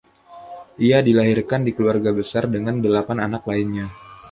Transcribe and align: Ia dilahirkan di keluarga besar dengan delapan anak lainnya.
Ia 0.87 0.97
dilahirkan 1.07 1.61
di 1.67 1.71
keluarga 1.77 2.09
besar 2.19 2.43
dengan 2.55 2.75
delapan 2.85 3.17
anak 3.25 3.43
lainnya. 3.49 3.85